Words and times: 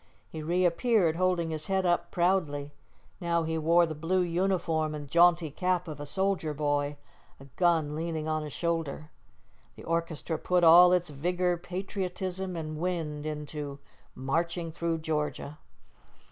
He 0.31 0.41
reappeared, 0.41 1.15
holding 1.15 1.51
his 1.51 1.67
head 1.67 1.85
up 1.85 2.09
proudly. 2.09 2.73
Now 3.19 3.43
he 3.43 3.59
wore 3.59 3.85
the 3.85 3.93
blue 3.93 4.21
uniform 4.21 4.95
and 4.95 5.07
jaunty 5.07 5.51
cap 5.51 5.87
of 5.87 5.99
a 5.99 6.07
soldier 6.07 6.55
boy; 6.55 6.97
a 7.39 7.45
gun 7.55 7.93
leaned 7.95 8.27
on 8.27 8.41
his 8.41 8.51
shoulder. 8.51 9.11
The 9.75 9.83
orchestra 9.83 10.39
put 10.39 10.63
all 10.63 10.91
its 10.91 11.11
vigor, 11.11 11.55
patriotism, 11.55 12.55
and 12.55 12.79
wind 12.79 13.27
into 13.27 13.77
"Marching 14.15 14.71
through 14.71 15.01
Georgia." 15.01 15.59